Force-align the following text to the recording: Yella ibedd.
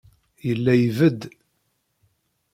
Yella 0.47 0.73
ibedd. 0.87 1.21